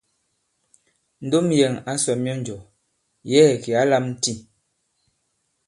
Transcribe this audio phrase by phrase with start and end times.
[1.25, 2.59] Ndom yɛ̀ŋ ǎ sɔ̀ myɔnjɔ̀,
[3.29, 4.33] yɛ̌ɛ̀ kì ǎ lām tî.